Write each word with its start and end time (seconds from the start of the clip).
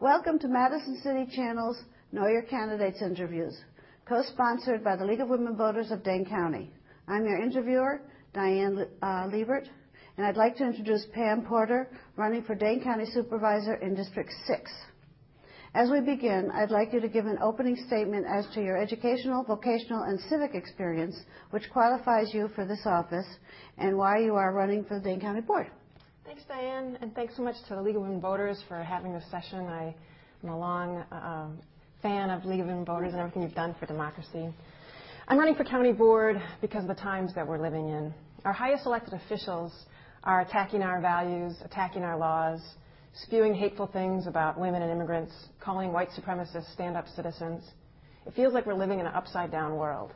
Welcome 0.00 0.38
to 0.38 0.48
Madison 0.48 0.98
City 1.02 1.26
Channel's 1.30 1.76
Know 2.10 2.26
Your 2.26 2.40
Candidates 2.40 3.02
interviews, 3.02 3.54
co-sponsored 4.08 4.82
by 4.82 4.96
the 4.96 5.04
League 5.04 5.20
of 5.20 5.28
Women 5.28 5.58
Voters 5.58 5.90
of 5.90 6.02
Dane 6.02 6.24
County. 6.24 6.72
I'm 7.06 7.26
your 7.26 7.38
interviewer, 7.38 8.00
Diane 8.32 8.86
uh, 9.02 9.28
Liebert, 9.30 9.68
and 10.16 10.26
I'd 10.26 10.38
like 10.38 10.56
to 10.56 10.64
introduce 10.64 11.04
Pam 11.12 11.44
Porter, 11.44 11.90
running 12.16 12.42
for 12.44 12.54
Dane 12.54 12.82
County 12.82 13.04
Supervisor 13.12 13.74
in 13.74 13.94
District 13.94 14.30
6. 14.46 14.72
As 15.74 15.90
we 15.90 16.00
begin, 16.00 16.50
I'd 16.50 16.70
like 16.70 16.94
you 16.94 17.00
to 17.00 17.08
give 17.08 17.26
an 17.26 17.36
opening 17.42 17.76
statement 17.86 18.24
as 18.26 18.46
to 18.54 18.62
your 18.62 18.78
educational, 18.78 19.44
vocational, 19.44 20.04
and 20.04 20.18
civic 20.30 20.54
experience, 20.54 21.14
which 21.50 21.68
qualifies 21.70 22.32
you 22.32 22.48
for 22.54 22.64
this 22.64 22.86
office, 22.86 23.26
and 23.76 23.98
why 23.98 24.20
you 24.20 24.34
are 24.34 24.54
running 24.54 24.82
for 24.82 24.98
the 24.98 25.04
Dane 25.04 25.20
County 25.20 25.42
Board. 25.42 25.70
Thanks, 26.30 26.44
Diane, 26.46 26.96
and 27.00 27.12
thanks 27.12 27.34
so 27.36 27.42
much 27.42 27.56
to 27.66 27.74
the 27.74 27.82
League 27.82 27.96
of 27.96 28.02
Women 28.02 28.20
Voters 28.20 28.62
for 28.68 28.80
having 28.84 29.12
this 29.12 29.24
session. 29.32 29.66
I 29.66 29.92
am 30.44 30.50
a 30.50 30.56
long 30.56 31.04
um, 31.10 31.58
fan 32.02 32.30
of 32.30 32.44
League 32.44 32.60
of 32.60 32.68
Women 32.68 32.84
Voters 32.84 33.10
and 33.10 33.18
everything 33.18 33.42
you've 33.42 33.56
done 33.56 33.74
for 33.80 33.86
democracy. 33.86 34.48
I'm 35.26 35.36
running 35.36 35.56
for 35.56 35.64
county 35.64 35.90
board 35.90 36.40
because 36.60 36.82
of 36.82 36.88
the 36.88 36.94
times 36.94 37.34
that 37.34 37.44
we're 37.44 37.60
living 37.60 37.88
in. 37.88 38.14
Our 38.44 38.52
highest 38.52 38.86
elected 38.86 39.14
officials 39.14 39.72
are 40.22 40.42
attacking 40.42 40.84
our 40.84 41.00
values, 41.00 41.56
attacking 41.64 42.04
our 42.04 42.16
laws, 42.16 42.60
spewing 43.24 43.52
hateful 43.52 43.88
things 43.88 44.28
about 44.28 44.56
women 44.56 44.82
and 44.82 44.92
immigrants, 44.92 45.34
calling 45.58 45.92
white 45.92 46.10
supremacists 46.10 46.72
stand-up 46.74 47.08
citizens. 47.16 47.64
It 48.24 48.34
feels 48.34 48.54
like 48.54 48.66
we're 48.66 48.74
living 48.74 49.00
in 49.00 49.06
an 49.06 49.14
upside-down 49.14 49.74
world. 49.74 50.12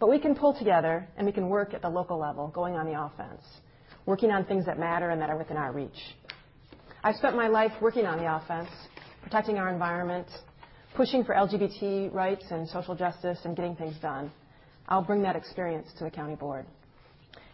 But 0.00 0.10
we 0.10 0.18
can 0.18 0.34
pull 0.34 0.58
together, 0.58 1.06
and 1.16 1.24
we 1.24 1.32
can 1.32 1.48
work 1.48 1.72
at 1.72 1.82
the 1.82 1.88
local 1.88 2.18
level, 2.18 2.48
going 2.48 2.74
on 2.74 2.86
the 2.86 3.00
offense, 3.00 3.44
working 4.06 4.30
on 4.30 4.44
things 4.44 4.66
that 4.66 4.78
matter 4.78 5.10
and 5.10 5.20
that 5.20 5.30
are 5.30 5.36
within 5.36 5.56
our 5.56 5.72
reach. 5.72 6.16
I've 7.02 7.16
spent 7.16 7.36
my 7.36 7.48
life 7.48 7.72
working 7.80 8.06
on 8.06 8.18
the 8.18 8.34
offense, 8.36 8.70
protecting 9.22 9.58
our 9.58 9.68
environment, 9.70 10.26
pushing 10.94 11.24
for 11.24 11.34
LGBT 11.34 12.12
rights 12.12 12.44
and 12.50 12.68
social 12.68 12.94
justice, 12.94 13.38
and 13.44 13.56
getting 13.56 13.76
things 13.76 13.96
done. 14.00 14.30
I'll 14.88 15.02
bring 15.02 15.22
that 15.22 15.36
experience 15.36 15.88
to 15.98 16.04
the 16.04 16.10
county 16.10 16.34
board. 16.34 16.66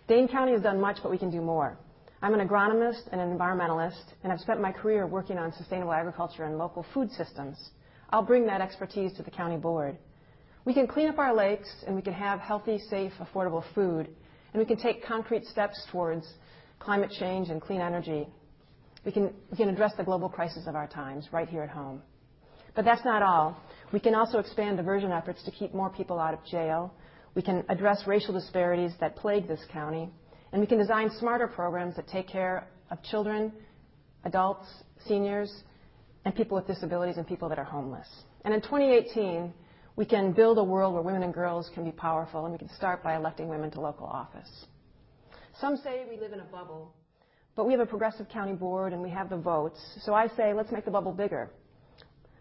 Dane 0.09 0.28
County 0.28 0.53
has 0.53 0.62
done 0.62 0.81
much, 0.81 0.98
but 1.03 1.11
we 1.11 1.19
can 1.19 1.31
do 1.31 1.41
more. 1.41 1.78
I'm 2.23 2.34
an 2.34 2.47
agronomist 2.47 3.03
and 3.12 3.21
an 3.21 3.37
environmentalist, 3.37 4.03
and 4.23 4.33
I've 4.33 4.41
spent 4.41 4.61
my 4.61 4.73
career 4.73 5.06
working 5.06 5.39
on 5.39 5.53
sustainable 5.53 5.93
agriculture 5.93 6.45
and 6.45 6.59
local 6.59 6.84
food 6.93 7.11
systems. 7.12 7.56
I'll 8.11 8.25
bring 8.25 8.45
that 8.47 8.61
expertise 8.61 9.12
to 9.15 9.23
the 9.23 9.31
county 9.31 9.56
board. 9.56 9.97
We 10.65 10.75
can 10.75 10.87
clean 10.87 11.09
up 11.09 11.19
our 11.19 11.34
lakes, 11.34 11.69
and 11.87 11.97
we 11.97 12.03
can 12.03 12.12
have 12.12 12.41
healthy, 12.41 12.78
safe, 12.91 13.12
affordable 13.21 13.65
food, 13.75 14.09
and 14.53 14.61
we 14.61 14.67
can 14.67 14.77
take 14.77 15.05
concrete 15.05 15.45
steps 15.47 15.81
towards 15.91 16.27
climate 16.79 17.11
change 17.19 17.48
and 17.48 17.61
clean 17.61 17.81
energy. 17.81 18.27
We 19.05 19.12
can 19.12 19.33
address 19.69 19.93
the 19.97 20.05
global 20.05 20.29
crisis 20.29 20.67
of 20.67 20.75
our 20.75 20.87
times 20.87 21.29
right 21.33 21.48
here 21.48 21.62
at 21.62 21.70
home. 21.70 22.03
But 22.75 22.84
that's 22.84 23.05
not 23.05 23.23
all. 23.23 23.61
We 23.93 24.01
can 24.01 24.15
also 24.15 24.39
expand 24.39 24.77
diversion 24.77 25.11
efforts 25.11 25.43
to 25.45 25.51
keep 25.51 25.75
more 25.75 25.91
people 25.91 26.19
out 26.19 26.34
of 26.34 26.45
jail. 26.45 26.95
We 27.34 27.43
can 27.43 27.65
address 27.69 28.06
racial 28.06 28.34
disparities 28.34 28.93
that 29.00 29.16
plague 29.16 29.49
this 29.49 29.61
county, 29.72 30.09
and 30.53 30.61
we 30.61 30.67
can 30.67 30.78
design 30.78 31.11
smarter 31.19 31.47
programs 31.47 31.97
that 31.97 32.09
take 32.09 32.28
care 32.28 32.69
of 32.91 33.03
children, 33.05 33.53
adults, 34.25 34.67
seniors, 35.06 35.53
and 36.25 36.34
people 36.34 36.56
with 36.56 36.67
disabilities, 36.67 37.17
and 37.17 37.27
people 37.27 37.49
that 37.49 37.59
are 37.59 37.65
homeless. 37.65 38.06
And 38.44 38.53
in 38.53 38.61
2018, 38.61 39.53
we 40.00 40.06
can 40.06 40.33
build 40.33 40.56
a 40.56 40.65
world 40.65 40.94
where 40.94 41.03
women 41.03 41.22
and 41.22 41.34
girls 41.34 41.71
can 41.75 41.84
be 41.84 41.93
powerful, 41.93 42.47
and 42.47 42.53
we 42.53 42.59
can 42.59 42.71
start 42.75 43.03
by 43.03 43.16
electing 43.16 43.49
women 43.49 43.71
to 43.71 43.83
local 43.83 44.06
office. 44.06 44.49
Some 45.61 45.77
say 45.77 46.06
we 46.09 46.19
live 46.19 46.33
in 46.33 46.41
a 46.41 46.44
bubble, 46.44 46.94
but 47.55 47.66
we 47.66 47.72
have 47.72 47.83
a 47.83 47.87
progressive 47.87 48.27
county 48.31 48.55
board, 48.55 48.94
and 48.94 49.03
we 49.03 49.11
have 49.11 49.28
the 49.28 49.37
votes. 49.37 49.78
So 50.06 50.15
I 50.15 50.28
say, 50.38 50.55
let's 50.55 50.72
make 50.72 50.87
the 50.87 50.91
bubble 50.91 51.12
bigger. 51.12 51.50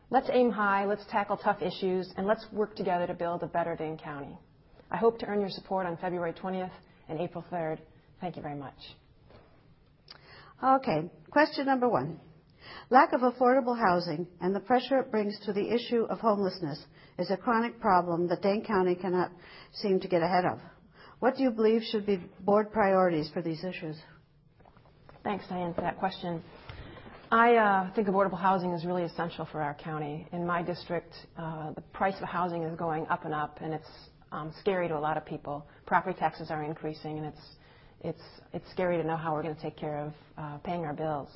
Let's 0.09 0.29
aim 0.31 0.51
high, 0.51 0.85
let's 0.85 1.03
tackle 1.11 1.35
tough 1.35 1.61
issues, 1.61 2.09
and 2.15 2.25
let's 2.25 2.45
work 2.53 2.77
together 2.77 3.05
to 3.07 3.13
build 3.13 3.43
a 3.43 3.47
better 3.47 3.75
Dane 3.75 3.97
County. 3.97 4.37
I 4.89 4.95
hope 4.95 5.19
to 5.19 5.25
earn 5.25 5.41
your 5.41 5.49
support 5.49 5.85
on 5.85 5.97
February 5.97 6.31
20th 6.31 6.71
and 7.09 7.19
April 7.19 7.43
3rd. 7.51 7.79
Thank 8.21 8.37
you 8.37 8.41
very 8.41 8.55
much. 8.55 8.77
Okay. 10.63 11.11
Question 11.29 11.65
number 11.65 11.89
one. 11.89 12.21
Lack 12.91 13.13
of 13.13 13.21
affordable 13.21 13.77
housing 13.77 14.25
and 14.41 14.55
the 14.55 14.59
pressure 14.59 14.97
it 14.97 15.11
brings 15.11 15.37
to 15.45 15.53
the 15.53 15.71
issue 15.71 16.07
of 16.09 16.19
homelessness 16.19 16.83
is 17.19 17.29
a 17.29 17.37
chronic 17.37 17.79
problem 17.79 18.27
that 18.29 18.41
Dane 18.41 18.65
County 18.65 18.95
cannot 18.95 19.31
seem 19.73 19.99
to 19.99 20.07
get 20.07 20.23
ahead 20.23 20.43
of. 20.45 20.59
What 21.19 21.35
do 21.35 21.43
you 21.43 21.51
believe 21.51 21.83
should 21.83 22.07
be 22.07 22.19
board 22.39 22.71
priorities 22.71 23.29
for 23.31 23.43
these 23.43 23.63
issues? 23.63 23.95
Thanks, 25.23 25.45
Diane, 25.47 25.75
for 25.75 25.81
that 25.81 25.99
question. 25.99 26.41
I 27.31 27.57
uh, 27.57 27.93
think 27.93 28.07
affordable 28.07 28.39
housing 28.39 28.71
is 28.71 28.83
really 28.83 29.03
essential 29.03 29.47
for 29.51 29.61
our 29.61 29.75
county. 29.75 30.27
In 30.31 30.47
my 30.47 30.63
district, 30.63 31.13
uh, 31.37 31.73
the 31.73 31.81
price 31.93 32.15
of 32.19 32.27
housing 32.27 32.63
is 32.63 32.75
going 32.75 33.05
up 33.07 33.23
and 33.25 33.35
up, 33.35 33.59
and 33.61 33.71
it's 33.71 33.89
um, 34.31 34.51
scary 34.61 34.87
to 34.87 34.97
a 34.97 34.99
lot 34.99 35.15
of 35.15 35.25
people. 35.25 35.67
Property 35.85 36.17
taxes 36.17 36.49
are 36.49 36.63
increasing, 36.63 37.19
and 37.19 37.33
it's 38.01 38.71
scary 38.71 38.97
to 38.97 39.03
know 39.03 39.17
how 39.17 39.35
we're 39.35 39.43
going 39.43 39.55
to 39.55 39.61
take 39.61 39.77
care 39.77 39.99
of 39.99 40.13
uh, 40.39 40.57
paying 40.59 40.85
our 40.85 40.93
bills. 40.93 41.29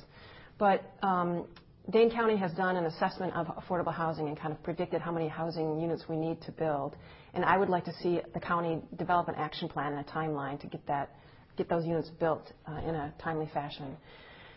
Um, 0.60 1.46
Dane 1.90 2.10
County 2.10 2.36
has 2.36 2.52
done 2.52 2.76
an 2.76 2.86
assessment 2.86 3.34
of 3.34 3.46
affordable 3.48 3.92
housing 3.92 4.28
and 4.28 4.38
kind 4.38 4.52
of 4.52 4.62
predicted 4.62 5.02
how 5.02 5.12
many 5.12 5.28
housing 5.28 5.78
units 5.78 6.04
we 6.08 6.16
need 6.16 6.40
to 6.42 6.52
build, 6.52 6.96
and 7.34 7.44
I 7.44 7.58
would 7.58 7.68
like 7.68 7.84
to 7.84 7.92
see 8.02 8.20
the 8.32 8.40
county 8.40 8.80
develop 8.96 9.28
an 9.28 9.34
action 9.34 9.68
plan 9.68 9.92
and 9.92 10.06
a 10.06 10.10
timeline 10.10 10.58
to 10.60 10.66
get 10.66 10.86
that 10.86 11.10
get 11.56 11.68
those 11.68 11.84
units 11.84 12.10
built 12.18 12.52
uh, 12.66 12.80
in 12.88 12.94
a 12.94 13.14
timely 13.22 13.48
fashion. 13.52 13.96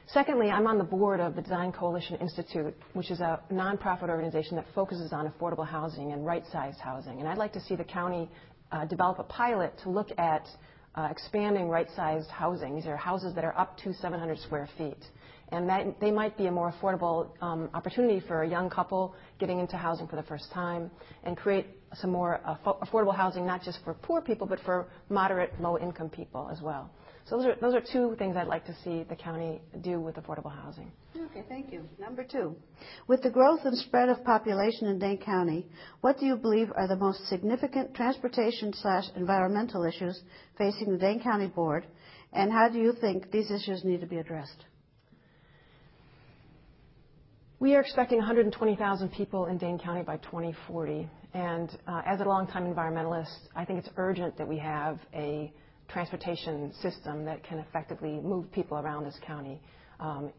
Secondly, 0.07 0.49
I'm 0.49 0.67
on 0.67 0.77
the 0.77 0.83
board 0.83 1.19
of 1.19 1.35
the 1.35 1.41
Design 1.41 1.71
Coalition 1.71 2.15
Institute, 2.17 2.73
which 2.93 3.11
is 3.11 3.19
a 3.19 3.41
nonprofit 3.51 4.09
organization 4.09 4.55
that 4.55 4.65
focuses 4.73 5.11
on 5.11 5.29
affordable 5.29 5.67
housing 5.67 6.13
and 6.13 6.25
right-sized 6.25 6.79
housing. 6.79 7.19
And 7.19 7.27
I'd 7.27 7.37
like 7.37 7.53
to 7.53 7.61
see 7.61 7.75
the 7.75 7.83
county 7.83 8.29
uh, 8.71 8.85
develop 8.85 9.19
a 9.19 9.23
pilot 9.23 9.73
to 9.83 9.89
look 9.89 10.07
at 10.17 10.47
uh, 10.95 11.09
expanding 11.11 11.67
right-sized 11.67 12.29
housing. 12.29 12.75
These 12.75 12.87
are 12.87 12.95
houses 12.95 13.35
that 13.35 13.43
are 13.43 13.57
up 13.59 13.77
to 13.79 13.93
700 13.93 14.39
sq 14.39 14.49
ft. 14.49 14.95
And 15.51 15.69
that 15.69 15.99
they 16.01 16.11
might 16.11 16.37
be 16.37 16.47
a 16.47 16.51
more 16.51 16.73
affordable 16.73 17.29
um, 17.41 17.69
opportunity 17.73 18.19
for 18.27 18.43
a 18.43 18.49
young 18.49 18.69
couple 18.69 19.15
getting 19.39 19.59
into 19.59 19.77
housing 19.77 20.07
for 20.07 20.17
the 20.17 20.23
first 20.23 20.51
time 20.51 20.91
and 21.23 21.37
create 21.37 21.67
some 21.93 22.11
more 22.11 22.41
affordable 22.83 23.15
housing, 23.15 23.45
not 23.45 23.63
just 23.63 23.79
for 23.83 23.93
poor 23.93 24.21
people, 24.21 24.45
but 24.45 24.59
for 24.65 24.87
moderate, 25.09 25.53
low-income 25.61 26.09
people 26.09 26.49
as 26.51 26.61
well. 26.61 26.91
So 27.29 27.35
those 27.37 27.45
are 27.45 27.55
those 27.59 27.75
are 27.75 27.81
two 27.81 28.15
things 28.17 28.37
I'd 28.37 28.47
like 28.47 28.65
to 28.67 28.75
see 28.85 29.03
the 29.03 29.15
county 29.15 29.61
do 29.81 29.99
with 29.99 30.15
affordable 30.15 30.53
housing. 30.53 30.89
Okay, 31.13 31.43
thank 31.49 31.73
you. 31.73 31.83
Number 31.99 32.23
two, 32.23 32.55
with 33.07 33.21
the 33.21 33.29
growth 33.29 33.59
and 33.65 33.77
spread 33.77 34.07
of 34.07 34.23
population 34.23 34.87
in 34.87 34.97
Dane 34.97 35.17
County, 35.17 35.67
what 35.99 36.17
do 36.19 36.25
you 36.25 36.37
believe 36.37 36.71
are 36.75 36.87
the 36.87 36.95
most 36.95 37.27
significant 37.27 37.93
transportation 37.93 38.71
slash 38.73 39.03
environmental 39.17 39.83
issues 39.83 40.21
facing 40.57 40.93
the 40.93 40.97
Dane 40.97 41.21
County 41.21 41.47
Board, 41.47 41.85
and 42.31 42.49
how 42.49 42.69
do 42.69 42.79
you 42.79 42.93
think 42.93 43.29
these 43.29 43.51
issues 43.51 43.83
need 43.83 43.99
to 43.99 44.07
be 44.07 44.19
addressed? 44.19 44.63
We 47.59 47.73
are 47.73 47.81
expecting 47.81 48.19
120,000 48.19 49.11
people 49.13 49.47
in 49.47 49.57
Dane 49.57 49.79
County 49.79 50.03
by 50.03 50.17
2040. 50.17 51.09
Uh, 51.33 51.67
as 52.05 52.19
a 52.19 52.23
longtime 52.23 52.71
environmentalist, 52.71 53.35
I 53.55 53.65
think 53.65 53.79
it's 53.79 53.89
urgent 53.97 54.37
that 54.37 54.47
we 54.47 54.59
have 54.59 54.99
a 55.11 55.51
transportation 55.87 56.71
system 56.83 57.25
that 57.25 57.43
can 57.43 57.57
effectively 57.57 58.19
move 58.21 58.51
people 58.51 58.77
around 58.77 59.05
this 59.05 59.17
county. 59.25 59.59
Um, 59.99 60.31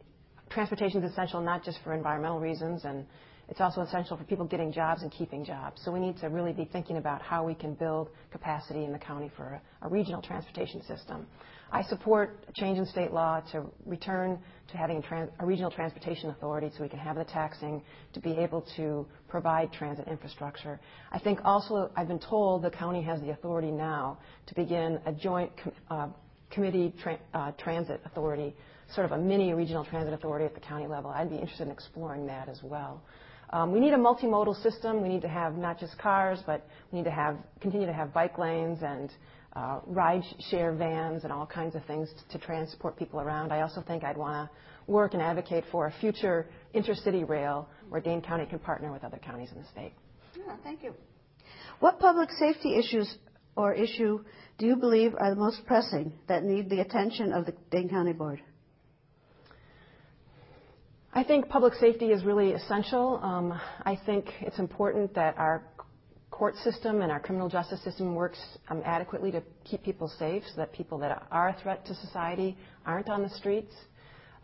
Transportation 0.50 1.02
is 1.02 1.12
essential 1.12 1.40
not 1.40 1.64
just 1.64 1.78
for 1.84 1.94
environmental 1.94 2.40
reasons, 2.40 2.84
and 2.84 3.06
it's 3.48 3.60
also 3.60 3.80
essential 3.80 4.16
for 4.16 4.24
people 4.24 4.44
getting 4.44 4.72
jobs 4.72 5.02
and 5.02 5.10
keeping 5.10 5.44
jobs. 5.44 5.80
So 5.84 5.90
we 5.90 6.00
need 6.00 6.18
to 6.18 6.28
really 6.28 6.52
be 6.52 6.66
thinking 6.66 6.98
about 6.98 7.22
how 7.22 7.44
we 7.44 7.54
can 7.54 7.74
build 7.74 8.10
capacity 8.30 8.84
in 8.84 8.92
the 8.92 8.98
county 8.98 9.30
for 9.36 9.60
a 9.82 9.88
regional 9.88 10.20
transportation 10.20 10.82
system. 10.82 11.26
I 11.70 11.82
support 11.82 12.44
a 12.48 12.52
change 12.52 12.78
in 12.78 12.86
state 12.86 13.12
law 13.12 13.40
to 13.52 13.64
return 13.86 14.38
to 14.70 14.76
having 14.76 15.02
a 15.38 15.46
regional 15.46 15.70
transportation 15.70 16.30
authority 16.30 16.70
so 16.76 16.82
we 16.82 16.88
can 16.88 16.98
have 16.98 17.16
the 17.16 17.24
taxing 17.24 17.82
to 18.12 18.20
be 18.20 18.32
able 18.32 18.66
to 18.76 19.06
provide 19.28 19.72
transit 19.72 20.08
infrastructure. 20.08 20.80
I 21.12 21.18
think 21.18 21.40
also, 21.44 21.90
I've 21.96 22.08
been 22.08 22.20
told 22.20 22.62
the 22.62 22.70
county 22.70 23.02
has 23.02 23.20
the 23.20 23.30
authority 23.30 23.70
now 23.70 24.18
to 24.46 24.54
begin 24.54 24.98
a 25.06 25.12
joint 25.12 25.52
uh, 25.90 26.08
committee 26.50 26.94
uh, 27.34 27.52
transit 27.52 28.00
authority, 28.04 28.54
sort 28.94 29.04
of 29.04 29.12
a 29.12 29.18
mini 29.18 29.52
regional 29.54 29.84
transit 29.84 30.14
authority 30.14 30.44
at 30.44 30.54
the 30.54 30.60
county 30.60 30.86
level. 30.86 31.10
I'd 31.10 31.30
be 31.30 31.36
interested 31.36 31.66
in 31.66 31.72
exploring 31.72 32.26
that 32.26 32.48
as 32.48 32.60
well. 32.62 33.02
Um, 33.50 33.72
we 33.72 33.80
need 33.80 33.94
a 33.94 33.98
multimodal 33.98 34.62
system. 34.62 35.02
We 35.02 35.08
need 35.08 35.22
to 35.22 35.28
have 35.28 35.56
not 35.56 35.78
just 35.78 35.98
cars, 35.98 36.40
but 36.46 36.66
we 36.92 36.98
need 36.98 37.04
to 37.04 37.10
have 37.10 37.36
continue 37.60 37.86
to 37.86 37.92
have 37.92 38.12
bike 38.12 38.38
lanes 38.38 38.80
and 38.82 39.10
uh, 39.54 39.80
ride-share 39.86 40.72
vans 40.72 41.24
and 41.24 41.32
all 41.32 41.46
kinds 41.46 41.74
of 41.74 41.84
things 41.86 42.10
to 42.30 42.38
transport 42.38 42.96
people 42.96 43.20
around. 43.20 43.52
I 43.52 43.62
also 43.62 43.80
think 43.80 44.04
I'd 44.04 44.16
want 44.16 44.48
to 44.50 44.92
work 44.92 45.14
and 45.14 45.22
advocate 45.22 45.64
for 45.72 45.86
a 45.86 45.94
future 46.00 46.46
intercity 46.74 47.28
rail 47.28 47.68
where 47.88 48.00
Dane 48.00 48.20
County 48.20 48.46
can 48.46 48.58
partner 48.58 48.92
with 48.92 49.04
other 49.04 49.18
counties 49.18 49.50
in 49.52 49.62
the 49.62 49.68
state. 49.68 49.92
Yeah. 50.36 50.54
Thank 50.62 50.82
you. 50.82 50.94
What 51.80 51.98
public 51.98 52.30
safety 52.38 52.76
issues 52.76 53.12
or 53.56 53.72
issue 53.72 54.24
do 54.58 54.66
you 54.66 54.76
believe 54.76 55.14
are 55.18 55.30
the 55.30 55.40
most 55.40 55.64
pressing 55.66 56.12
that 56.28 56.44
need 56.44 56.68
the 56.68 56.80
attention 56.80 57.32
of 57.32 57.46
the 57.46 57.54
Dane 57.70 57.88
County 57.88 58.12
Board? 58.12 58.40
I 61.18 61.24
think 61.24 61.48
public 61.48 61.74
safety 61.74 62.12
is 62.12 62.22
really 62.22 62.52
essential. 62.52 63.18
Um, 63.24 63.60
I 63.82 63.98
think 64.06 64.26
it's 64.40 64.60
important 64.60 65.12
that 65.16 65.36
our 65.36 65.64
court 66.30 66.54
system 66.58 67.02
and 67.02 67.10
our 67.10 67.18
criminal 67.18 67.48
justice 67.48 67.82
system 67.82 68.14
works 68.14 68.38
um, 68.68 68.82
adequately 68.84 69.32
to 69.32 69.42
keep 69.64 69.82
people 69.82 70.06
safe 70.16 70.44
so 70.46 70.52
that 70.58 70.72
people 70.72 70.96
that 70.98 71.26
are 71.32 71.48
a 71.48 71.56
threat 71.60 71.84
to 71.86 71.94
society 71.96 72.56
aren't 72.86 73.08
on 73.08 73.24
the 73.24 73.30
streets. 73.30 73.74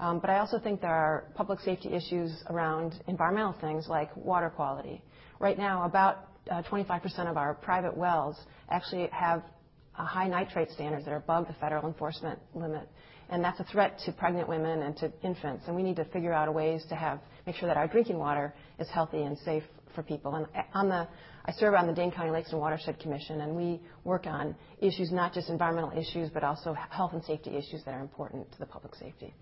Um, 0.01 0.19
but 0.19 0.31
I 0.31 0.41
also 0.41 0.59
think 0.59 0.81
there 0.81 0.91
are 0.91 1.27
public 1.37 1.61
safety 1.61 1.91
issues 1.95 2.43
around 2.51 3.01
environmental 3.07 3.55
things 3.61 3.87
like 3.89 4.11
water 4.17 4.51
quality. 4.51 5.01
Right 5.39 5.57
now, 5.57 5.85
about 5.85 6.27
uh, 6.51 6.65
25% 6.69 7.31
of 7.31 7.37
our 7.37 7.55
private 7.55 7.97
wells 7.97 8.37
actually 8.69 9.09
have 9.13 9.45
high 9.93 10.27
nitrate 10.27 10.73
standards 10.73 11.05
that 11.05 11.13
are 11.13 11.19
above 11.19 11.47
the 11.47 11.55
federal 11.61 11.87
enforcement 11.87 12.41
limit. 12.53 12.89
And 13.31 13.43
that's 13.43 13.59
a 13.61 13.65
threat 13.65 13.99
to 14.05 14.13
pregnant 14.13 14.49
women 14.49 14.83
and 14.83 14.97
to 14.99 15.13
infants. 15.23 15.65
And 15.67 15.75
we 15.75 15.83
need 15.83 15.97
to 15.97 16.05
figure 16.07 16.33
out 16.33 16.53
ways 16.53 16.85
to 16.89 16.95
have, 16.95 17.21
make 17.47 17.57
sure 17.57 17.69
that 17.69 17.77
our 17.77 17.89
drinking 17.89 18.19
water 18.19 18.55
is 18.79 18.89
healthy 18.89 19.23
and 19.23 19.39
safe 19.39 19.65
for 19.95 20.03
people. 20.03 20.35
And 20.35 20.47
on 20.75 20.89
the, 20.89 21.09
I 21.47 21.53
serve 21.53 21.75
on 21.75 21.87
the 21.87 21.93
Dane 21.93 22.11
County 22.11 22.31
Lakes 22.31 22.51
and 22.51 22.61
Watershed 22.61 22.99
Commission, 22.99 23.41
and 23.41 23.55
we 23.55 23.81
work 24.05 24.27
on 24.27 24.55
issues, 24.81 25.11
not 25.13 25.33
just 25.33 25.49
environmental 25.49 25.93
issues, 25.99 26.31
but 26.31 26.45
also 26.45 26.75
health 26.91 27.13
and 27.13 27.25
safety 27.25 27.57
issues 27.57 27.83
that 27.85 27.95
are 27.95 28.01
important 28.01 28.51
to 28.53 28.59
the 28.59 28.67
public 28.67 28.95
safety. 28.95 29.33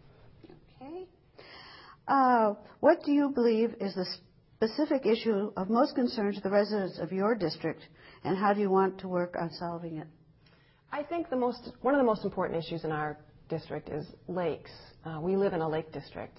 Okay. 0.81 1.07
Uh, 2.09 2.55
what 2.81 3.03
do 3.05 3.13
you 3.13 3.31
believe 3.31 3.75
is 3.81 3.95
the 3.95 4.07
specific 4.57 5.07
issue 5.07 5.53
of 5.57 5.71
most 5.71 5.95
concern 5.95 6.35
to 6.35 6.41
the 6.41 6.51
residents 6.51 6.99
of 6.99 7.13
your 7.13 7.35
district, 7.35 7.83
and 8.25 8.37
how 8.37 8.53
do 8.53 8.61
you 8.61 8.71
want 8.71 8.99
to 8.99 9.09
work 9.09 9.35
on 9.41 9.51
solving 9.59 9.99
it? 9.99 10.07
I 10.91 11.03
think 11.03 11.31
the 11.31 11.37
most, 11.37 11.71
one 11.81 11.95
of 11.95 11.99
the 11.99 12.05
most 12.05 12.25
important 12.25 12.63
issues 12.63 12.85
in 12.85 12.93
our 12.93 13.19
district 13.53 13.91
is 13.91 14.07
lakes. 14.29 14.71
Uh, 15.05 15.21
we 15.21 15.37
live 15.37 15.53
in 15.53 15.61
a 15.61 15.69
lake 15.69 15.93
district. 15.93 16.39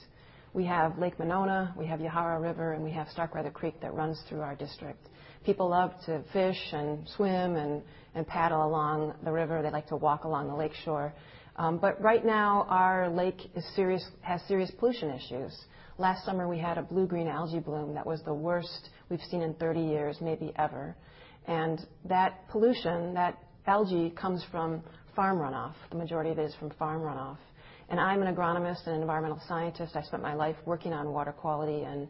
We 0.54 0.66
have 0.66 0.98
Lake 0.98 1.20
Monona, 1.20 1.72
we 1.78 1.86
have 1.86 2.00
Yahara 2.00 2.42
River, 2.42 2.74
and 2.74 2.84
we 2.84 2.90
have 2.90 3.08
Starkweather 3.10 3.52
Creek 3.52 3.80
that 3.82 3.94
runs 3.94 4.20
through 4.28 4.42
our 4.42 4.56
district. 4.56 5.10
People 5.46 5.70
love 5.70 5.92
to 6.08 6.24
fish 6.34 6.58
and 6.72 7.08
swim 7.16 7.56
and, 7.56 7.84
and 8.16 8.26
paddle 8.26 8.66
along 8.66 9.14
the 9.24 9.32
river. 9.32 9.62
They 9.62 9.70
like 9.70 9.88
to 9.90 9.96
walk 9.96 10.24
along 10.24 10.48
the 10.48 10.56
lake 10.56 10.74
shore. 10.84 11.14
Um, 11.56 11.78
but 11.78 12.02
right 12.02 12.26
now, 12.26 12.66
our 12.68 13.12
lake 13.12 13.42
is 13.56 13.64
serious, 13.76 14.04
has 14.22 14.42
serious 14.48 14.72
pollution 14.80 15.12
issues. 15.12 15.56
Last 16.00 16.26
summer, 16.26 16.48
we 16.48 16.58
had 16.58 16.80
a 16.80 16.82
blue-green 16.82 17.28
algae 17.28 17.60
bloom 17.60 17.94
that 17.94 18.08
was 18.08 18.24
the 18.26 18.34
worst 18.34 18.90
we've 19.10 19.22
seen 19.30 19.44
in 19.44 19.54
30 19.54 19.82
years, 19.82 20.18
maybe 20.20 20.52
ever. 20.56 20.96
And 21.46 21.80
that 22.06 22.50
pollution, 22.50 23.14
that 23.14 23.38
algae, 23.68 24.10
comes 24.10 24.44
from 24.50 24.82
farm 25.16 25.38
runoff. 25.38 25.74
The 25.90 25.98
majority 25.98 26.32
of 26.32 26.40
it 26.40 26.44
is 26.44 26.56
from 26.56 26.70
farm 26.72 27.02
runoff. 27.02 27.38
And 27.90 28.00
I'm 28.00 28.22
an 28.22 28.34
agronomist 28.34 28.86
and 28.86 28.96
an 28.96 29.02
environmental 29.02 29.42
scientist. 29.48 29.96
I 29.96 30.02
spent 30.04 30.24
my 30.24 30.34
life 30.34 30.56
working 30.66 30.94
on 30.94 31.12
water 31.12 31.32
quality 31.32 31.84
and, 31.84 32.08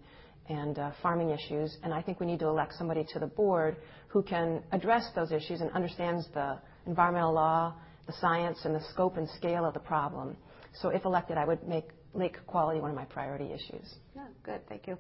and 0.50 0.78
uh, 0.80 0.92
farming 1.02 1.32
issues. 1.32 1.76
And 1.84 1.94
I 1.94 2.02
think 2.02 2.20
we 2.20 2.26
need 2.26 2.40
to 2.40 2.48
elect 2.48 2.74
somebody 2.78 3.06
to 3.14 3.20
the 3.20 3.28
board 3.28 3.78
who 4.08 4.24
can 4.24 4.64
address 4.72 5.10
those 5.16 5.32
issues 5.32 5.62
and 5.62 5.72
understands 5.72 6.28
the 6.34 6.60
environmental 6.86 7.34
law, 7.34 7.76
the 8.08 8.14
science, 8.22 8.60
and 8.64 8.76
the 8.76 8.84
scope 8.92 9.18
and 9.18 9.28
scale 9.38 9.66
of 9.66 9.74
the 9.74 9.80
problem. 9.80 10.38
So 10.82 10.90
if 10.90 11.06
elected, 11.06 11.38
I 11.38 11.46
would 11.46 11.68
make 11.68 11.90
lake 12.14 12.38
quality 12.48 12.80
one 12.80 12.90
of 12.90 12.96
my 12.96 13.06
priority 13.06 13.52
issues. 13.52 13.96
Yeah, 14.16 14.26
good. 14.44 14.62
Thank 14.70 14.88
you. 14.88 14.98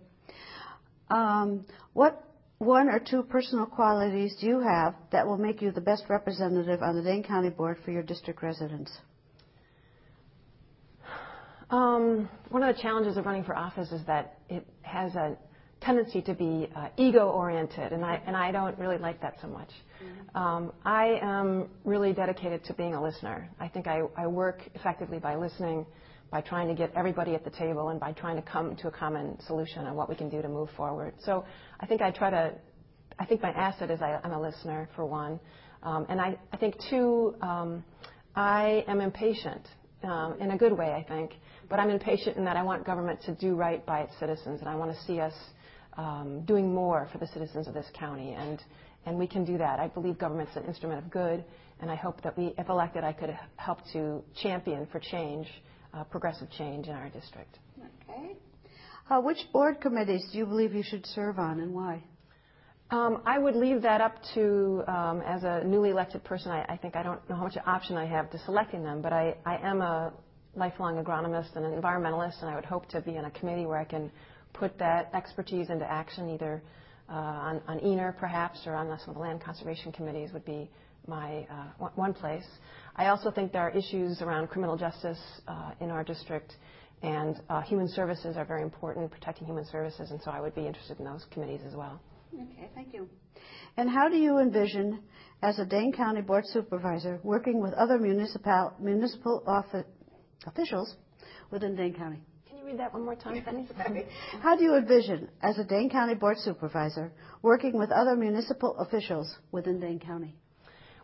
Um, 1.09 1.65
what 1.93 2.32
one 2.59 2.89
or 2.89 2.99
two 2.99 3.23
personal 3.23 3.65
qualities 3.65 4.35
do 4.39 4.47
you 4.47 4.59
have 4.59 4.95
that 5.11 5.25
will 5.25 5.37
make 5.37 5.61
you 5.61 5.71
the 5.71 5.81
best 5.81 6.03
representative 6.09 6.81
on 6.81 6.95
the 6.95 7.03
Dane 7.03 7.23
County 7.23 7.49
Board 7.49 7.77
for 7.83 7.91
your 7.91 8.03
district 8.03 8.41
residents? 8.41 8.91
Um, 11.69 12.29
one 12.49 12.63
of 12.63 12.75
the 12.75 12.81
challenges 12.81 13.17
of 13.17 13.25
running 13.25 13.43
for 13.43 13.55
office 13.55 13.91
is 13.91 14.05
that 14.05 14.37
it 14.49 14.65
has 14.83 15.15
a 15.15 15.35
tendency 15.81 16.21
to 16.21 16.33
be 16.33 16.69
uh, 16.75 16.89
ego 16.97 17.29
oriented, 17.29 17.91
and 17.91 18.05
I, 18.05 18.21
and 18.25 18.37
I 18.37 18.51
don't 18.51 18.77
really 18.77 18.97
like 18.97 19.19
that 19.21 19.35
so 19.41 19.47
much. 19.47 19.69
Mm-hmm. 20.03 20.37
Um, 20.37 20.73
I 20.85 21.19
am 21.21 21.69
really 21.83 22.13
dedicated 22.13 22.63
to 22.65 22.73
being 22.73 22.93
a 22.93 23.01
listener. 23.01 23.49
I 23.59 23.67
think 23.67 23.87
I, 23.87 24.01
I 24.15 24.27
work 24.27 24.61
effectively 24.75 25.19
by 25.19 25.35
listening, 25.35 25.85
by 26.33 26.41
trying 26.41 26.67
to 26.67 26.73
get 26.73 26.91
everybody 26.95 27.35
at 27.35 27.43
the 27.43 27.51
table, 27.51 27.89
and 27.89 27.99
by 27.99 28.11
trying 28.11 28.35
to 28.35 28.41
come 28.41 28.75
to 28.77 28.87
a 28.87 28.91
common 28.91 29.39
solution 29.45 29.85
on 29.85 29.93
what 29.95 30.09
we 30.09 30.15
can 30.15 30.29
do 30.29 30.41
to 30.41 30.49
move 30.49 30.67
forward. 30.75 31.13
So 31.23 31.45
I 31.79 31.85
think 31.85 32.01
I 32.01 32.09
try 32.09 32.31
to, 32.31 32.55
I 33.19 33.25
think 33.25 33.43
my 33.43 33.51
asset 33.51 33.91
is 33.91 34.01
I, 34.01 34.19
I'm 34.23 34.31
a 34.31 34.41
listener, 34.41 34.89
for 34.95 35.05
one. 35.05 35.39
Um, 35.83 36.07
and 36.09 36.19
I, 36.19 36.35
I 36.51 36.57
think, 36.57 36.73
two, 36.89 37.35
um, 37.43 37.83
I 38.35 38.83
am 38.87 38.99
impatient 38.99 39.67
um, 40.01 40.37
in 40.39 40.49
a 40.49 40.57
good 40.57 40.75
way, 40.75 40.91
I 40.91 41.03
think. 41.07 41.33
But 41.69 41.79
I'm 41.79 41.91
impatient 41.91 42.35
in 42.35 42.45
that 42.45 42.57
I 42.57 42.63
want 42.63 42.83
government 42.83 43.21
to 43.27 43.35
do 43.35 43.53
right 43.53 43.85
by 43.85 43.99
its 44.01 44.13
citizens, 44.19 44.59
and 44.59 44.67
I 44.67 44.73
want 44.73 44.89
to 44.91 44.97
see 45.05 45.19
us 45.19 45.35
um, 45.97 46.41
doing 46.45 46.73
more 46.73 47.07
for 47.11 47.19
the 47.19 47.27
citizens 47.27 47.67
of 47.67 47.75
this 47.75 47.85
county. 47.93 48.33
And, 48.33 48.59
and 49.05 49.19
we 49.19 49.27
can 49.27 49.45
do 49.45 49.59
that. 49.59 49.79
I 49.79 49.87
believe 49.87 50.17
government's 50.17 50.55
an 50.55 50.63
instrument 50.63 51.05
of 51.05 51.11
good, 51.11 51.43
and 51.79 51.91
I 51.91 51.95
hope 51.95 52.23
that 52.23 52.35
we, 52.35 52.55
if 52.57 52.69
elected, 52.69 53.03
I 53.03 53.13
could 53.13 53.37
help 53.57 53.79
to 53.93 54.23
champion 54.41 54.87
for 54.91 54.99
change, 54.99 55.47
progressive 56.09 56.49
change 56.57 56.87
in 56.87 56.93
our 56.93 57.09
district. 57.09 57.59
Okay. 58.09 58.35
Uh, 59.09 59.19
which 59.19 59.39
board 59.51 59.81
committees 59.81 60.25
do 60.31 60.37
you 60.37 60.45
believe 60.45 60.73
you 60.73 60.83
should 60.83 61.05
serve 61.05 61.37
on, 61.37 61.59
and 61.59 61.73
why? 61.73 62.01
Um, 62.89 63.21
I 63.25 63.39
would 63.39 63.55
leave 63.55 63.81
that 63.81 64.01
up 64.01 64.15
to, 64.35 64.83
um, 64.87 65.21
as 65.21 65.43
a 65.43 65.63
newly 65.65 65.89
elected 65.89 66.23
person, 66.23 66.51
I, 66.51 66.63
I, 66.69 66.77
think 66.77 66.95
I 66.95 67.03
don't 67.03 67.27
know 67.29 67.35
how 67.35 67.43
much 67.43 67.57
option 67.65 67.97
I 67.97 68.05
have 68.05 68.29
to 68.31 68.39
selecting 68.39 68.83
them, 68.83 69.01
but 69.01 69.11
I, 69.11 69.35
I 69.45 69.57
am 69.67 69.81
a 69.81 70.13
lifelong 70.55 71.03
agronomist 71.03 71.55
and 71.55 71.65
an 71.65 71.79
environmentalist, 71.79 72.41
and 72.41 72.49
I 72.49 72.55
would 72.55 72.65
hope 72.65 72.87
to 72.89 73.01
be 73.01 73.15
in 73.15 73.25
a 73.25 73.31
committee 73.31 73.65
where 73.65 73.79
I 73.79 73.83
can 73.85 74.11
put 74.53 74.77
that 74.77 75.09
expertise 75.13 75.69
into 75.69 75.89
action, 75.89 76.29
either 76.29 76.61
uh, 77.09 77.13
on, 77.13 77.61
on 77.67 77.79
ENER 77.79 78.15
perhaps, 78.17 78.61
or 78.65 78.75
on 78.75 78.87
some 78.99 79.09
of 79.09 79.15
the 79.15 79.21
land 79.21 79.41
conservation 79.41 79.91
committees 79.91 80.31
would 80.31 80.45
be 80.45 80.69
my 81.07 81.47
uh, 81.49 81.87
one 81.95 82.13
place. 82.13 82.45
I 82.95 83.07
also 83.07 83.31
think 83.31 83.51
there 83.51 83.61
are 83.61 83.71
issues 83.71 84.21
around 84.21 84.47
criminal 84.47 84.77
justice 84.77 85.19
uh, 85.47 85.71
in 85.79 85.89
our 85.89 86.03
district, 86.03 86.55
and 87.01 87.41
uh, 87.49 87.61
human 87.61 87.87
services 87.89 88.37
are 88.37 88.45
very 88.45 88.61
important, 88.61 89.11
protecting 89.11 89.47
human 89.47 89.65
services, 89.65 90.11
and 90.11 90.21
so 90.21 90.31
I 90.31 90.39
would 90.39 90.55
be 90.55 90.65
interested 90.65 90.99
in 90.99 91.05
those 91.05 91.25
committees 91.31 91.61
as 91.67 91.75
well. 91.75 91.99
Okay, 92.33 92.69
thank 92.73 92.93
you. 92.93 93.07
And 93.77 93.89
how 93.89 94.09
do 94.09 94.17
you 94.17 94.39
envision, 94.39 94.99
as 95.41 95.59
a 95.59 95.65
Dane 95.65 95.91
County 95.91 96.21
Board 96.21 96.45
Supervisor, 96.47 97.19
working 97.23 97.61
with 97.61 97.73
other 97.73 97.97
municipal, 97.97 98.73
municipal 98.79 99.43
office, 99.47 99.85
officials 100.45 100.95
within 101.51 101.75
Dane 101.75 101.93
County? 101.93 102.21
Can 102.47 102.57
you 102.59 102.65
read 102.65 102.79
that 102.79 102.93
one 102.93 103.03
more 103.03 103.15
time, 103.15 103.43
Penny? 103.43 103.67
how 104.41 104.55
do 104.55 104.63
you 104.63 104.75
envision, 104.75 105.29
as 105.41 105.57
a 105.57 105.63
Dane 105.63 105.89
County 105.89 106.15
Board 106.15 106.37
Supervisor, 106.39 107.11
working 107.41 107.77
with 107.77 107.91
other 107.91 108.15
municipal 108.15 108.77
officials 108.77 109.35
within 109.51 109.79
Dane 109.79 109.99
County? 109.99 110.35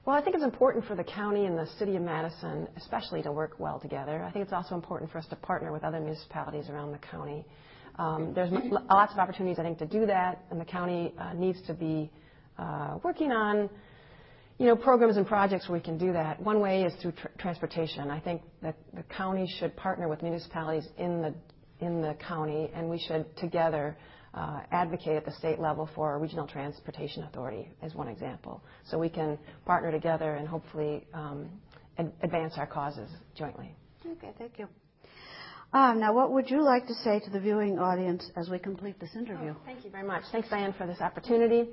Well, 0.10 0.18
I 0.18 0.24
think 0.24 0.36
it's 0.36 0.44
important 0.44 0.86
for 0.86 0.96
the 0.96 1.04
county 1.04 1.46
and 1.46 1.56
the 1.56 1.68
city 1.78 1.96
of 1.96 2.02
Madison, 2.02 2.68
especially, 2.78 3.22
to 3.22 3.32
work 3.32 3.60
well 3.60 3.80
together. 3.80 4.24
I 4.24 4.32
think 4.32 4.42
it's 4.42 4.52
also 4.52 4.74
important 4.74 5.12
for 5.12 5.20
us 5.20 5.28
to 5.28 5.36
partner 5.36 5.72
with 5.72 5.84
other 5.84 6.00
municipalities 6.00 6.68
around 6.68 6.94
the 6.94 6.98
county. 6.98 7.46
Um, 8.00 8.34
there's 8.34 8.50
lots 8.90 9.14
of 9.14 9.20
opportunities, 9.20 9.60
I 9.60 9.62
think, 9.62 9.78
to 9.78 9.86
do 9.86 10.08
that, 10.08 10.46
and 10.50 10.60
the 10.60 10.66
county 10.66 11.14
uh, 11.20 11.34
needs 11.34 11.62
to 11.68 11.76
be 11.76 12.10
uh, 12.58 12.98
working 13.04 13.32
on 13.32 13.70
you 14.58 14.66
know, 14.66 14.76
programs 14.76 15.16
and 15.16 15.28
projects 15.28 15.70
where 15.70 15.78
we 15.78 15.84
can 15.84 16.00
do 16.00 16.12
that. 16.12 16.42
One 16.42 16.60
way 16.60 16.86
is 16.86 16.94
through 17.04 17.12
tr- 17.12 17.28
transportation. 17.38 18.10
I 18.10 18.20
think 18.20 18.42
that 18.64 18.78
the 18.96 19.04
county 19.04 19.48
should 19.60 19.76
partner 19.78 20.08
with 20.08 20.24
municipalities 20.24 20.88
in 20.98 21.22
the 21.22 21.36
in 21.86 22.02
the 22.02 22.16
county, 22.16 22.72
and 22.74 22.90
we 22.90 22.98
should 22.98 23.28
together 23.38 23.96
advocate 24.72 25.16
at 25.18 25.26
the 25.26 25.32
state 25.34 25.60
level 25.60 25.90
for 25.96 26.16
a 26.16 26.18
regional 26.20 26.48
transportation 26.48 27.24
authority, 27.24 27.70
as 27.82 27.94
one 27.96 28.08
example. 28.08 28.62
So 28.86 28.98
we 28.98 29.10
can 29.10 29.38
partner 29.66 29.92
together 29.92 30.36
and 30.36 30.48
hopefully 30.48 31.06
um, 31.14 31.50
ad- 31.98 32.14
advance 32.24 32.54
our 32.58 32.68
causes 32.68 33.10
jointly. 33.36 33.76
Okay, 34.06 34.32
thank 34.38 34.58
you. 34.58 34.68
Um, 35.72 36.00
now, 36.00 36.14
what 36.14 36.32
would 36.32 36.50
you 36.50 36.64
like 36.64 36.88
to 36.88 36.94
say 36.96 37.20
to 37.20 37.30
the 37.30 37.40
viewing 37.40 37.78
audience 37.78 38.32
as 38.36 38.50
we 38.50 38.58
complete 38.58 39.00
this 39.00 39.16
interview? 39.16 39.54
Oh, 39.56 39.62
thank 39.66 39.86
you 39.86 39.92
very 39.92 40.08
much. 40.08 40.24
Thanks, 40.32 40.50
Diane, 40.50 40.74
for 40.78 40.88
this 40.88 41.00
opportunity. 41.00 41.70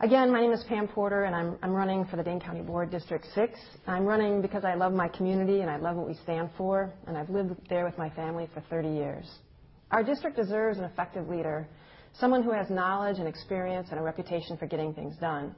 Again, 0.00 0.32
my 0.32 0.40
name 0.40 0.52
is 0.52 0.64
Pam 0.68 0.88
Porter, 0.88 1.24
and 1.24 1.34
I'm, 1.34 1.58
I'm 1.62 1.72
running 1.72 2.06
for 2.06 2.16
the 2.16 2.22
Dane 2.22 2.40
County 2.40 2.62
Board 2.62 2.90
District 2.90 3.24
6. 3.34 3.52
I'm 3.86 4.04
running 4.04 4.40
because 4.40 4.64
I 4.64 4.74
love 4.74 4.92
my 4.92 5.08
community 5.08 5.60
and 5.60 5.70
I 5.70 5.76
love 5.76 5.96
what 5.96 6.08
we 6.08 6.14
stand 6.24 6.50
for, 6.56 6.92
and 7.06 7.16
I've 7.16 7.28
lived 7.30 7.52
there 7.68 7.84
with 7.84 7.96
my 7.98 8.08
family 8.10 8.48
for 8.54 8.62
30 8.70 8.88
years. 8.88 9.30
Our 9.92 10.02
district 10.02 10.36
deserves 10.36 10.78
an 10.78 10.84
effective 10.84 11.28
leader, 11.28 11.68
someone 12.14 12.42
who 12.42 12.50
has 12.50 12.70
knowledge 12.70 13.18
and 13.18 13.28
experience 13.28 13.88
and 13.90 14.00
a 14.00 14.02
reputation 14.02 14.56
for 14.56 14.66
getting 14.66 14.94
things 14.94 15.14
done. 15.20 15.54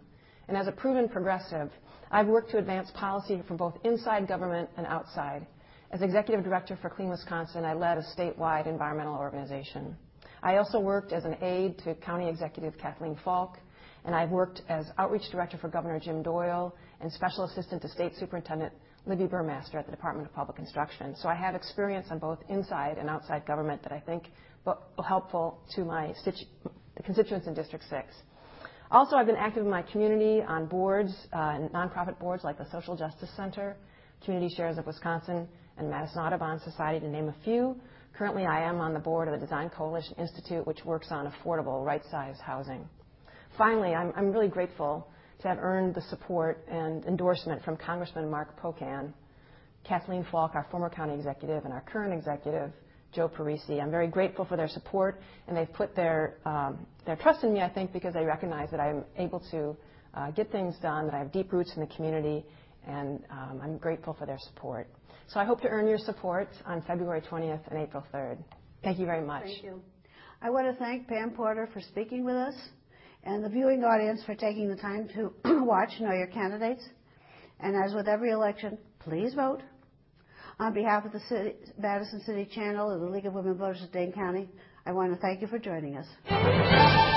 And 0.49 0.57
as 0.57 0.67
a 0.67 0.73
proven 0.73 1.09
progressive, 1.09 1.71
I've 2.11 2.27
worked 2.27 2.51
to 2.51 2.59
advance 2.59 2.91
policy 2.95 3.43
from 3.47 3.57
both 3.57 3.79
inside 3.85 4.27
government 4.27 4.69
and 4.77 4.87
outside. 4.89 5.47
As 5.93 6.03
executive 6.03 6.45
director 6.45 6.77
for 6.83 6.91
Clean 6.91 7.09
Wisconsin, 7.09 7.65
I 7.65 7.75
led 7.75 7.97
a 7.97 8.03
statewide 8.03 8.67
environmental 8.67 9.15
organization. 9.15 9.97
I 10.43 10.57
also 10.57 10.81
worked 10.81 11.13
as 11.13 11.25
an 11.25 11.37
aide 11.41 11.79
to 11.85 11.95
County 11.95 12.29
Executive 12.29 12.77
Kathleen 12.77 13.17
Falk, 13.25 13.59
and 14.05 14.17
I've 14.17 14.31
worked 14.31 14.63
as 14.69 14.87
outreach 14.99 15.31
director 15.31 15.59
for 15.59 15.69
Governor 15.69 16.01
Jim 16.01 16.25
Doyle 16.25 16.75
and 17.01 17.11
special 17.13 17.45
assistant 17.45 17.83
to 17.83 17.89
State 17.89 18.17
Superintendent 18.19 18.73
Libby 19.07 19.25
Burmaster 19.25 19.75
at 19.75 19.87
the 19.87 19.91
Department 19.91 20.27
of 20.29 20.35
Public 20.35 20.59
Instruction. 20.59 21.15
So 21.17 21.29
I 21.29 21.35
have 21.35 21.55
experience 21.55 22.07
on 22.11 22.19
both 22.19 22.39
inside 22.49 22.97
and 22.99 23.11
outside 23.11 23.45
government 23.47 23.83
that 23.83 23.93
I 23.93 24.01
think 24.01 24.25
will 24.65 24.79
helpful 25.07 25.59
to 25.75 25.85
my 25.85 26.15
constituents 27.05 27.47
in 27.47 27.55
District 27.55 27.85
6. 27.91 28.07
Also, 28.91 29.17
I've 29.17 29.27
been 29.27 29.37
active 29.37 29.65
in 29.65 29.71
my 29.71 29.83
community 29.83 30.41
on 30.43 30.67
boards, 30.67 31.13
uh, 31.33 31.59
nonprofit 31.75 32.19
boards 32.19 32.45
like 32.45 32.59
the 32.59 32.71
Social 32.71 32.97
Justice 32.97 33.31
Center, 33.37 33.77
Community 34.25 34.55
Shares 34.55 34.79
of 34.79 34.87
Wisconsin, 34.87 35.49
and 35.77 35.91
Madison 35.91 36.21
Audubon 36.21 36.61
Society, 36.61 37.01
to 37.01 37.09
name 37.09 37.29
a 37.29 37.35
few. 37.45 37.77
Currently, 38.17 38.47
I 38.47 38.63
am 38.63 38.81
on 38.81 38.95
the 38.95 39.01
board 39.01 39.27
of 39.27 39.35
the 39.35 39.41
Design 39.41 39.69
Coalition 39.71 40.15
Institute, 40.19 40.67
which 40.67 40.85
works 40.85 41.09
on 41.11 41.31
affordable, 41.31 41.85
right-sized 41.85 42.41
housing. 42.41 42.89
Finally, 43.59 43.95
I'm, 43.95 44.13
I'm 44.17 44.31
really 44.31 44.49
grateful 44.49 45.09
to 45.41 45.49
have 45.49 45.59
earned 45.61 45.95
the 45.95 46.03
support 46.03 46.65
and 46.71 47.05
endorsement 47.05 47.63
from 47.63 47.77
Congressman 47.77 48.31
Mark 48.31 48.59
Pocan, 48.61 49.13
Kathleen 49.85 50.27
Falk, 50.31 50.53
our 50.55 50.67
former 50.71 50.89
county 50.89 51.15
executive, 51.15 51.65
and 51.65 51.73
our 51.73 51.83
current 51.83 52.13
executive, 52.13 52.73
Joe 53.13 53.29
Parisi. 53.29 53.81
I'm 53.81 53.91
very 53.91 54.09
grateful 54.09 54.45
for 54.45 54.57
their 54.57 54.69
support, 54.69 55.21
and 55.47 55.57
they've 55.57 55.73
put 55.73 55.95
their, 55.95 56.39
um, 56.45 56.87
trust 57.21 57.45
in 57.45 57.53
me, 57.53 57.61
I 57.61 57.69
think, 57.69 57.93
because 57.93 58.15
they 58.15 58.25
recognize 58.25 58.71
that 58.71 58.81
I'm 58.81 59.05
able 59.17 59.41
to 59.51 59.77
uh, 60.15 60.31
get 60.31 60.51
things 60.51 60.75
done, 60.81 61.07
that 61.07 61.15
I 61.15 61.19
have 61.19 61.33
deep 61.33 61.53
roots 61.53 61.73
in 61.77 61.81
the 61.81 61.95
community, 61.95 62.45
and 62.87 63.23
um, 63.31 63.61
I'm 63.63 63.79
grateful 63.79 64.15
for 64.15 64.27
their 64.27 64.39
support. 64.39 64.89
So 65.29 65.41
I 65.41 65.45
hope 65.45 65.61
to 65.63 65.69
earn 65.69 65.87
your 65.87 65.99
support 65.99 66.49
on 66.67 66.83
February 66.83 67.23
20th 67.23 67.67
and 67.71 67.79
April 67.79 68.05
3rd. 68.13 68.39
Thank 68.83 68.99
you 68.99 69.07
very 69.07 69.25
much. 69.25 69.45
Thank 69.45 69.63
you. 69.63 69.81
I 70.43 70.51
want 70.51 70.67
to 70.67 70.79
thank 70.79 71.09
Pam 71.09 71.31
Porter 71.31 71.69
for 71.73 71.81
speaking 71.81 72.25
with 72.25 72.37
us 72.37 72.55
and 73.25 73.45
the 73.45 73.49
viewing 73.49 73.85
audience 73.85 74.23
for 74.25 74.35
taking 74.35 74.69
the 74.69 74.77
time 74.77 75.09
to 75.15 75.33
watch 75.65 75.91
Know 76.01 76.13
Your 76.13 76.27
Candidates. 76.27 76.83
And 77.61 77.75
as 77.77 77.95
with 77.95 78.09
every 78.09 78.31
election, 78.31 78.79
please 79.01 79.35
vote. 79.35 79.63
On 80.61 80.73
behalf 80.73 81.05
of 81.05 81.13
the 81.13 81.55
Madison 81.79 82.23
City 82.25 82.49
Channel 82.55 82.91
and 82.91 83.03
the 83.03 83.11
League 83.11 83.27
of 83.27 83.33
Women 83.33 83.57
Voters 83.57 83.83
of 83.83 83.93
Dane 83.93 84.13
County, 84.13 84.49
I 84.87 84.93
want 84.93 85.13
to 85.13 85.21
thank 85.21 85.41
you 85.41 85.49
for 85.49 85.59
joining 85.59 85.97
us. 85.97 87.14